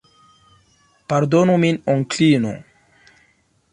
[1.13, 2.55] Pardonu min, Onklino.